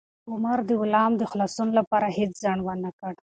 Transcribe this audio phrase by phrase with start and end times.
[0.29, 3.11] عمر د غلام د خلاصون لپاره هیڅ ځنډ ونه کړ.